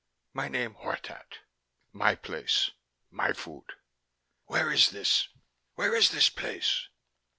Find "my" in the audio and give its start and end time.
0.33-0.47, 1.93-2.15, 3.11-3.33